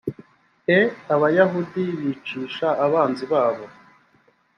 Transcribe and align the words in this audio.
est 0.77 0.93
abayahudi 1.13 1.83
bicisha 1.99 2.67
abanzi 2.85 3.25
babo 3.31 3.65